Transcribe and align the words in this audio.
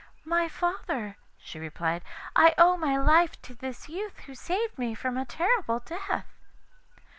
'My 0.25 0.47
father,' 0.49 1.17
she 1.37 1.59
replied, 1.59 2.01
'I 2.35 2.55
owe 2.57 2.75
my 2.75 2.97
life 2.97 3.39
to 3.43 3.53
this 3.53 3.87
youth, 3.87 4.21
who 4.21 4.33
saved 4.33 4.79
me 4.79 4.95
from 4.95 5.15
a 5.15 5.25
terrible 5.25 5.77
death. 5.79 6.25